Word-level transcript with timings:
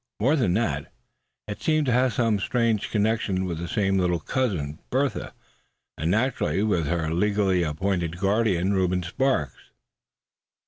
More 0.19 0.35
than 0.35 0.55
that, 0.55 0.91
it 1.47 1.61
seemed 1.61 1.85
to 1.85 1.91
have 1.91 2.13
some 2.13 2.39
strange 2.39 2.89
connection 2.89 3.45
with 3.45 3.59
this 3.59 3.73
same 3.73 3.99
little 3.99 4.19
cousin, 4.19 4.79
Bertha; 4.89 5.35
and 5.95 6.09
naturally 6.09 6.63
with 6.63 6.87
her 6.87 7.13
legally 7.13 7.61
appointed 7.61 8.17
guardian, 8.17 8.73
Reuben 8.73 9.03
Sparks. 9.03 9.69